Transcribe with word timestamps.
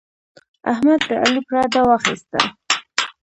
احمد 0.71 0.99
د 1.07 1.09
علي 1.23 1.41
پرده 1.47 1.81
واخيسته. 1.87 2.39